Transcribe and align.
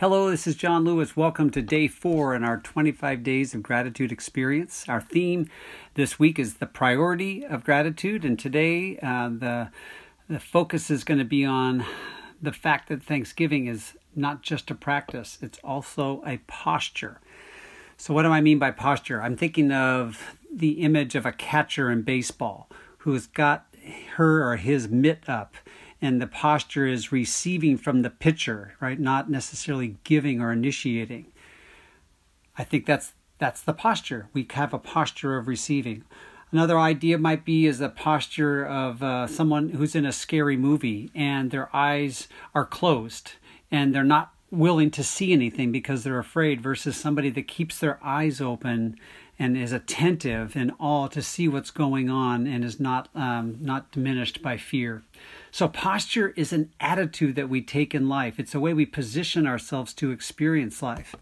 Hello, 0.00 0.30
this 0.30 0.46
is 0.46 0.54
John 0.54 0.86
Lewis. 0.86 1.14
Welcome 1.14 1.50
to 1.50 1.60
day 1.60 1.86
four 1.86 2.34
in 2.34 2.42
our 2.42 2.56
25 2.56 3.22
Days 3.22 3.52
of 3.52 3.62
Gratitude 3.62 4.10
experience. 4.10 4.86
Our 4.88 5.02
theme 5.02 5.50
this 5.92 6.18
week 6.18 6.38
is 6.38 6.54
the 6.54 6.64
priority 6.64 7.44
of 7.44 7.64
gratitude, 7.64 8.24
and 8.24 8.38
today 8.38 8.98
uh, 9.02 9.28
the 9.28 9.68
the 10.26 10.40
focus 10.40 10.90
is 10.90 11.04
going 11.04 11.18
to 11.18 11.24
be 11.26 11.44
on 11.44 11.84
the 12.40 12.50
fact 12.50 12.88
that 12.88 13.02
Thanksgiving 13.02 13.66
is 13.66 13.92
not 14.16 14.40
just 14.40 14.70
a 14.70 14.74
practice; 14.74 15.36
it's 15.42 15.58
also 15.62 16.22
a 16.24 16.38
posture. 16.46 17.20
So, 17.98 18.14
what 18.14 18.22
do 18.22 18.30
I 18.30 18.40
mean 18.40 18.58
by 18.58 18.70
posture? 18.70 19.20
I'm 19.20 19.36
thinking 19.36 19.70
of 19.70 20.34
the 20.50 20.80
image 20.80 21.14
of 21.14 21.26
a 21.26 21.32
catcher 21.32 21.90
in 21.90 22.00
baseball 22.00 22.70
who's 23.00 23.26
got 23.26 23.66
her 24.16 24.50
or 24.50 24.56
his 24.56 24.88
mitt 24.88 25.28
up 25.28 25.56
and 26.02 26.20
the 26.20 26.26
posture 26.26 26.86
is 26.86 27.12
receiving 27.12 27.76
from 27.76 28.02
the 28.02 28.10
pitcher, 28.10 28.74
right? 28.80 28.98
Not 28.98 29.30
necessarily 29.30 29.96
giving 30.04 30.40
or 30.40 30.52
initiating. 30.52 31.26
I 32.56 32.64
think 32.64 32.86
that's 32.86 33.12
that's 33.38 33.62
the 33.62 33.72
posture. 33.72 34.28
We 34.32 34.46
have 34.52 34.74
a 34.74 34.78
posture 34.78 35.38
of 35.38 35.48
receiving. 35.48 36.04
Another 36.52 36.78
idea 36.78 37.16
might 37.16 37.44
be 37.44 37.66
is 37.66 37.80
a 37.80 37.88
posture 37.88 38.66
of 38.66 39.02
uh, 39.02 39.26
someone 39.26 39.70
who's 39.70 39.94
in 39.94 40.04
a 40.04 40.12
scary 40.12 40.56
movie 40.56 41.10
and 41.14 41.50
their 41.50 41.74
eyes 41.74 42.28
are 42.54 42.66
closed 42.66 43.32
and 43.70 43.94
they're 43.94 44.04
not 44.04 44.34
willing 44.50 44.90
to 44.90 45.04
see 45.04 45.32
anything 45.32 45.70
because 45.70 46.02
they're 46.02 46.18
afraid 46.18 46.60
versus 46.60 46.96
somebody 46.96 47.30
that 47.30 47.46
keeps 47.46 47.78
their 47.78 47.98
eyes 48.04 48.40
open 48.40 48.96
and 49.40 49.56
is 49.56 49.72
attentive 49.72 50.54
and 50.54 50.70
all 50.78 51.08
to 51.08 51.22
see 51.22 51.48
what's 51.48 51.70
going 51.70 52.10
on 52.10 52.46
and 52.46 52.62
is 52.62 52.78
not 52.78 53.08
um, 53.14 53.56
not 53.60 53.90
diminished 53.90 54.42
by 54.42 54.58
fear. 54.58 55.02
So 55.50 55.66
posture 55.66 56.28
is 56.36 56.52
an 56.52 56.70
attitude 56.78 57.36
that 57.36 57.48
we 57.48 57.62
take 57.62 57.94
in 57.94 58.06
life. 58.06 58.38
It's 58.38 58.54
a 58.54 58.60
way 58.60 58.74
we 58.74 58.84
position 58.84 59.46
ourselves 59.46 59.94
to 59.94 60.12
experience 60.12 60.82
life. 60.82 61.16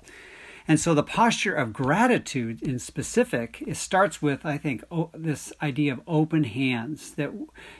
And 0.71 0.79
so 0.79 0.93
the 0.93 1.03
posture 1.03 1.55
of 1.55 1.73
gratitude 1.73 2.62
in 2.62 2.79
specific, 2.79 3.65
it 3.67 3.79
starts 3.79 4.20
with, 4.20 4.45
I 4.45 4.59
think, 4.59 4.85
this 5.14 5.51
idea 5.62 5.95
of 5.95 6.03
open 6.07 6.45
hands 6.45 7.12
that 7.12 7.33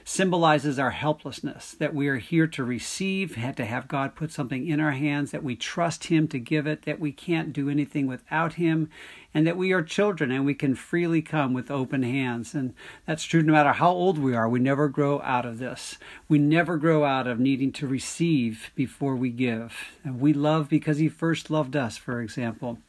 symbolizes 0.03 0.79
our 0.79 0.89
helplessness, 0.89 1.73
that 1.73 1.93
we 1.93 2.07
are 2.07 2.17
here 2.17 2.47
to 2.47 2.63
receive, 2.63 3.35
had 3.35 3.55
to 3.57 3.65
have 3.65 3.87
God 3.87 4.15
put 4.15 4.31
something 4.31 4.65
in 4.67 4.79
our 4.79 4.93
hands, 4.93 5.29
that 5.29 5.43
we 5.43 5.55
trust 5.55 6.05
Him 6.05 6.27
to 6.29 6.39
give 6.39 6.65
it, 6.65 6.81
that 6.85 6.99
we 6.99 7.11
can't 7.11 7.53
do 7.53 7.69
anything 7.69 8.07
without 8.07 8.53
Him, 8.53 8.89
and 9.33 9.45
that 9.45 9.57
we 9.57 9.71
are 9.71 9.83
children 9.83 10.31
and 10.31 10.45
we 10.45 10.53
can 10.53 10.75
freely 10.75 11.21
come 11.21 11.53
with 11.53 11.69
open 11.69 12.03
hands. 12.03 12.53
And 12.53 12.73
that's 13.05 13.23
true 13.23 13.43
no 13.43 13.53
matter 13.53 13.73
how 13.73 13.91
old 13.91 14.17
we 14.17 14.35
are. 14.35 14.49
We 14.49 14.59
never 14.59 14.87
grow 14.87 15.21
out 15.21 15.45
of 15.45 15.59
this. 15.59 15.97
We 16.27 16.39
never 16.39 16.77
grow 16.77 17.05
out 17.05 17.27
of 17.27 17.39
needing 17.39 17.71
to 17.73 17.87
receive 17.87 18.71
before 18.75 19.15
we 19.15 19.29
give. 19.29 19.75
And 20.03 20.19
we 20.19 20.33
love 20.33 20.69
because 20.69 20.97
He 20.97 21.09
first 21.09 21.49
loved 21.49 21.75
us, 21.75 21.97
for 21.97 22.21
example. 22.21 22.79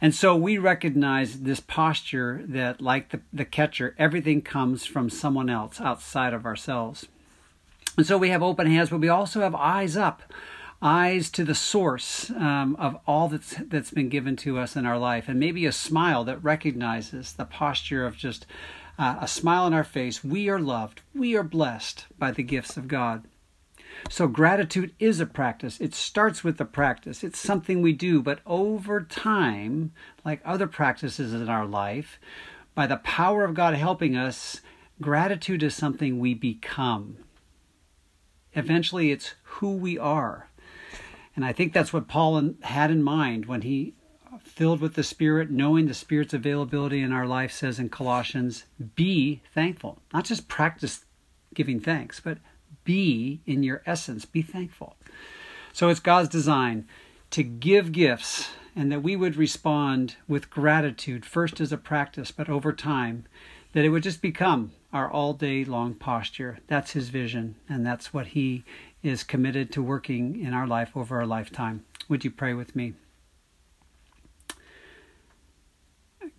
And 0.00 0.12
so 0.12 0.34
we 0.34 0.58
recognize 0.58 1.42
this 1.42 1.60
posture 1.60 2.42
that, 2.48 2.80
like 2.80 3.10
the, 3.10 3.20
the 3.32 3.44
catcher, 3.44 3.94
everything 3.96 4.42
comes 4.42 4.84
from 4.84 5.08
someone 5.08 5.48
else 5.48 5.80
outside 5.80 6.34
of 6.34 6.44
ourselves. 6.44 7.06
And 7.96 8.04
so 8.04 8.18
we 8.18 8.30
have 8.30 8.42
open 8.42 8.66
hands, 8.66 8.90
but 8.90 9.00
we 9.00 9.08
also 9.08 9.40
have 9.40 9.54
eyes 9.54 9.96
up, 9.96 10.22
eyes 10.82 11.30
to 11.30 11.44
the 11.44 11.54
source 11.54 12.30
um, 12.30 12.76
of 12.76 12.98
all 13.06 13.28
that's 13.28 13.54
that's 13.68 13.92
been 13.92 14.08
given 14.08 14.36
to 14.36 14.58
us 14.58 14.76
in 14.76 14.84
our 14.84 14.98
life, 14.98 15.28
and 15.28 15.38
maybe 15.38 15.64
a 15.64 15.72
smile 15.72 16.24
that 16.24 16.42
recognizes 16.42 17.32
the 17.32 17.44
posture 17.44 18.04
of 18.04 18.16
just 18.16 18.44
uh, 18.98 19.16
a 19.20 19.28
smile 19.28 19.64
on 19.64 19.74
our 19.74 19.84
face. 19.84 20.24
We 20.24 20.48
are 20.48 20.60
loved. 20.60 21.00
We 21.14 21.36
are 21.36 21.42
blessed 21.42 22.06
by 22.18 22.32
the 22.32 22.42
gifts 22.42 22.76
of 22.76 22.88
God. 22.88 23.24
So, 24.10 24.26
gratitude 24.26 24.94
is 24.98 25.20
a 25.20 25.26
practice. 25.26 25.80
It 25.80 25.94
starts 25.94 26.42
with 26.42 26.58
the 26.58 26.64
practice. 26.64 27.22
It's 27.22 27.38
something 27.38 27.80
we 27.80 27.92
do, 27.92 28.20
but 28.20 28.40
over 28.46 29.00
time, 29.00 29.92
like 30.24 30.40
other 30.44 30.66
practices 30.66 31.32
in 31.32 31.48
our 31.48 31.66
life, 31.66 32.18
by 32.74 32.86
the 32.86 32.96
power 32.96 33.44
of 33.44 33.54
God 33.54 33.74
helping 33.74 34.16
us, 34.16 34.60
gratitude 35.00 35.62
is 35.62 35.74
something 35.74 36.18
we 36.18 36.34
become. 36.34 37.18
Eventually, 38.54 39.10
it's 39.10 39.34
who 39.44 39.76
we 39.76 39.98
are. 39.98 40.48
And 41.34 41.44
I 41.44 41.52
think 41.52 41.72
that's 41.72 41.92
what 41.92 42.08
Paul 42.08 42.54
had 42.62 42.90
in 42.90 43.02
mind 43.02 43.46
when 43.46 43.62
he, 43.62 43.94
filled 44.44 44.80
with 44.80 44.94
the 44.94 45.02
Spirit, 45.02 45.50
knowing 45.50 45.86
the 45.86 45.94
Spirit's 45.94 46.34
availability 46.34 47.00
in 47.00 47.12
our 47.12 47.26
life, 47.26 47.52
says 47.52 47.78
in 47.78 47.88
Colossians, 47.88 48.64
be 48.94 49.40
thankful. 49.54 50.00
Not 50.12 50.24
just 50.24 50.48
practice 50.48 51.04
giving 51.54 51.80
thanks, 51.80 52.20
but 52.20 52.38
be 52.84 53.40
in 53.46 53.62
your 53.62 53.82
essence. 53.86 54.24
Be 54.24 54.42
thankful. 54.42 54.96
So 55.72 55.88
it's 55.88 56.00
God's 56.00 56.28
design 56.28 56.86
to 57.30 57.42
give 57.42 57.92
gifts 57.92 58.50
and 58.74 58.90
that 58.90 59.02
we 59.02 59.16
would 59.16 59.36
respond 59.36 60.16
with 60.26 60.50
gratitude, 60.50 61.24
first 61.24 61.60
as 61.60 61.72
a 61.72 61.76
practice, 61.76 62.30
but 62.30 62.48
over 62.48 62.72
time, 62.72 63.26
that 63.72 63.84
it 63.84 63.90
would 63.90 64.02
just 64.02 64.22
become 64.22 64.72
our 64.92 65.10
all 65.10 65.32
day 65.34 65.64
long 65.64 65.94
posture. 65.94 66.58
That's 66.66 66.92
His 66.92 67.08
vision, 67.08 67.56
and 67.68 67.86
that's 67.86 68.12
what 68.12 68.28
He 68.28 68.64
is 69.02 69.24
committed 69.24 69.72
to 69.72 69.82
working 69.82 70.40
in 70.40 70.54
our 70.54 70.66
life 70.66 70.96
over 70.96 71.18
our 71.18 71.26
lifetime. 71.26 71.84
Would 72.08 72.24
you 72.24 72.30
pray 72.30 72.54
with 72.54 72.76
me? 72.76 72.94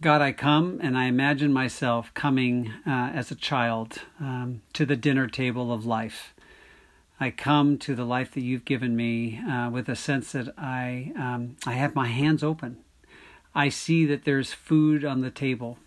God, 0.01 0.21
I 0.21 0.33
come 0.33 0.79
and 0.83 0.97
I 0.97 1.05
imagine 1.05 1.53
myself 1.53 2.13
coming 2.13 2.73
uh, 2.85 3.11
as 3.13 3.31
a 3.31 3.35
child 3.35 3.99
um, 4.19 4.61
to 4.73 4.85
the 4.85 4.97
dinner 4.97 5.27
table 5.27 5.71
of 5.71 5.85
life. 5.85 6.33
I 7.19 7.31
come 7.31 7.77
to 7.77 7.95
the 7.95 8.03
life 8.03 8.33
that 8.33 8.41
you've 8.41 8.65
given 8.65 8.97
me 8.97 9.39
uh, 9.39 9.69
with 9.69 9.87
a 9.87 9.95
sense 9.95 10.33
that 10.33 10.53
I 10.57 11.13
um, 11.15 11.55
I 11.65 11.73
have 11.73 11.95
my 11.95 12.07
hands 12.07 12.43
open. 12.43 12.79
I 13.55 13.69
see 13.69 14.05
that 14.07 14.25
there's 14.25 14.51
food 14.51 15.05
on 15.05 15.21
the 15.21 15.31
table. 15.31 15.77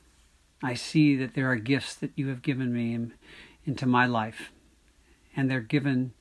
I 0.62 0.72
see 0.72 1.14
that 1.16 1.34
there 1.34 1.50
are 1.50 1.56
gifts 1.56 1.94
that 1.96 2.12
you 2.16 2.28
have 2.28 2.40
given 2.40 2.72
me 2.72 2.98
into 3.66 3.84
my 3.84 4.06
life, 4.06 4.50
and 5.36 5.50
they're 5.50 5.60
given 5.60 6.14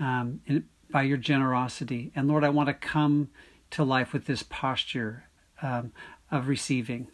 um, 0.00 0.40
in, 0.46 0.64
by 0.90 1.02
your 1.02 1.16
generosity. 1.16 2.10
And 2.16 2.26
Lord, 2.26 2.42
I 2.42 2.48
want 2.48 2.68
to 2.68 2.74
come 2.74 3.28
to 3.70 3.84
life 3.84 4.12
with 4.12 4.26
this 4.26 4.42
posture 4.42 5.24
um, 5.62 5.92
of 6.30 6.48
receiving 6.48 7.06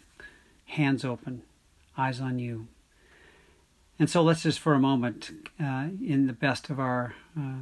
hands 0.65 1.05
open, 1.05 1.43
eyes 1.99 2.21
on 2.21 2.39
you. 2.39 2.69
And 3.99 4.11
so 4.11 4.23
let's 4.23 4.43
just 4.43 4.59
for 4.59 4.75
a 4.75 4.79
moment, 4.79 5.31
uh, 5.61 5.89
in 6.03 6.27
the 6.27 6.33
best 6.33 6.71
of 6.71 6.79
our 6.79 7.15
uh, 7.39 7.61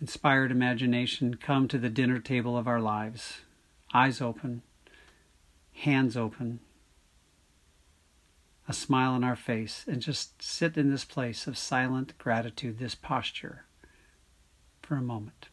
inspired 0.00 0.50
imagination, 0.50 1.36
come 1.36 1.68
to 1.68 1.78
the 1.78 1.88
dinner 1.88 2.18
table 2.18 2.56
of 2.56 2.68
our 2.68 2.80
lives, 2.80 3.38
eyes 3.92 4.20
open, 4.20 4.62
hands 5.72 6.16
open, 6.16 6.60
a 8.68 8.72
smile 8.72 9.12
on 9.12 9.24
our 9.24 9.36
face, 9.36 9.84
and 9.88 10.00
just 10.00 10.40
sit 10.40 10.76
in 10.76 10.90
this 10.90 11.04
place 11.04 11.46
of 11.48 11.58
silent 11.58 12.16
gratitude, 12.18 12.78
this 12.78 12.94
posture, 12.94 13.64
for 14.92 14.98
a 14.98 15.00
moment. 15.00 15.48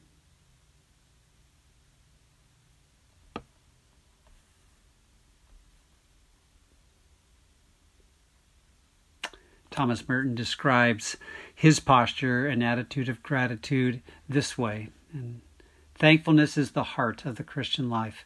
Thomas 9.72 10.10
Merton 10.10 10.36
describes 10.36 11.16
his 11.56 11.80
posture 11.80 12.48
and 12.48 12.62
attitude 12.62 13.08
of 13.08 13.24
gratitude 13.24 14.02
this 14.28 14.58
way. 14.58 14.90
And 15.14 15.40
thankfulness 15.96 16.58
is 16.58 16.72
the 16.72 16.84
heart 16.84 17.24
of 17.24 17.38
the 17.38 17.44
Christian 17.46 17.90
life. 17.90 18.26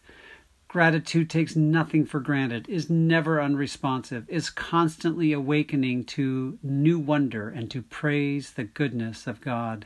Gratitude 0.68 1.30
takes 1.30 1.56
nothing 1.56 2.07
for 2.07 2.22
granted, 2.22 2.68
is 2.68 2.90
never 2.90 3.40
unresponsive, 3.40 4.28
is 4.28 4.50
constantly 4.50 5.31
awakening 5.31 6.06
to 6.06 6.57
new 6.63 6.97
wonder 6.97 7.50
and 7.50 7.69
to 7.69 7.84
praise 7.84 8.53
the 8.53 8.63
goodness 8.63 9.28
of 9.28 9.41
God. 9.41 9.85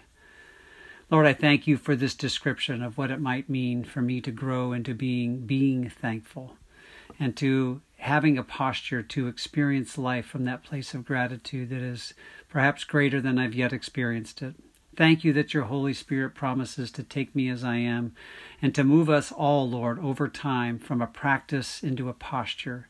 Lord, 1.10 1.26
I 1.26 1.34
thank 1.34 1.68
you 1.68 1.78
for 1.78 1.96
this 1.96 2.14
description 2.14 2.84
of 2.84 2.98
what 2.98 3.12
it 3.12 3.22
might 3.22 3.50
mean 3.50 3.86
for 3.86 4.02
me 4.02 4.20
to 4.22 4.32
grow 4.32 4.74
into 4.74 4.94
being 4.94 5.46
being 5.46 5.90
thankful 5.90 6.58
and 7.18 7.36
to 7.38 7.82
having 8.00 8.38
a 8.38 8.44
posture 8.44 9.02
to 9.02 9.28
experience 9.28 9.98
life 9.98 10.26
from 10.26 10.44
that 10.46 10.64
place 10.64 10.94
of 10.94 11.06
gratitude 11.06 11.70
that 11.70 11.82
is 11.82 12.14
perhaps 12.50 12.84
greater 12.84 13.22
than 13.22 13.40
I've 13.40 13.56
yet 13.56 13.72
experienced 13.72 14.42
it. 14.42 14.56
Thank 14.98 15.24
you 15.24 15.32
that 15.34 15.54
your 15.54 15.64
Holy 15.64 15.94
Spirit 15.94 16.36
promises 16.36 16.92
to 16.92 17.04
take 17.04 17.34
me 17.34 17.50
as 17.50 17.64
I 17.64 17.78
am 17.78 18.14
and 18.62 18.76
to 18.76 18.84
move 18.84 19.10
us 19.10 19.32
all, 19.32 19.70
Lord, 19.70 20.00
over 20.00 20.28
time 20.28 20.78
from 20.78 21.02
a 21.02 21.08
practice 21.08 21.84
into 21.84 22.10
a 22.10 22.14
posture. 22.14 22.90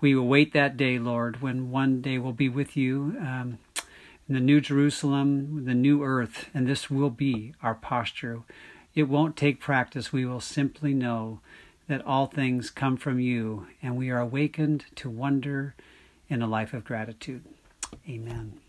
We 0.00 0.12
await 0.14 0.54
that 0.54 0.78
day, 0.78 0.98
Lord, 0.98 1.42
when 1.42 1.70
one 1.70 2.00
day 2.00 2.16
we'll 2.16 2.32
be 2.32 2.48
with 2.48 2.76
you 2.76 3.16
um, 3.20 3.58
the 4.34 4.40
New 4.40 4.60
Jerusalem, 4.60 5.64
the 5.64 5.74
new 5.74 6.04
earth, 6.04 6.48
and 6.54 6.66
this 6.66 6.88
will 6.88 7.10
be 7.10 7.52
our 7.62 7.74
posture. 7.74 8.42
It 8.94 9.04
won't 9.04 9.36
take 9.36 9.60
practice. 9.60 10.12
We 10.12 10.24
will 10.24 10.40
simply 10.40 10.94
know 10.94 11.40
that 11.88 12.06
all 12.06 12.26
things 12.26 12.70
come 12.70 12.96
from 12.96 13.18
you, 13.18 13.66
and 13.82 13.96
we 13.96 14.08
are 14.10 14.20
awakened 14.20 14.84
to 14.96 15.10
wonder 15.10 15.74
in 16.28 16.42
a 16.42 16.46
life 16.46 16.72
of 16.72 16.84
gratitude. 16.84 17.42
Amen. 18.08 18.60